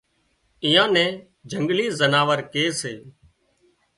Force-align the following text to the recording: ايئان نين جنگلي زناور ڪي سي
ايئان 0.65 0.89
نين 0.95 1.11
جنگلي 1.51 1.85
زناور 1.99 2.39
ڪي 2.53 2.65
سي 2.79 2.93